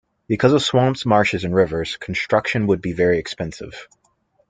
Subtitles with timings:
[0.27, 3.87] Because of swamps, marshes, and rivers, construction would be very expensive.